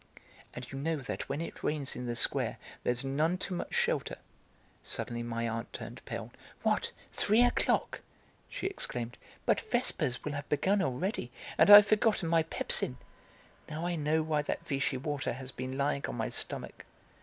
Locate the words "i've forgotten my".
11.69-12.41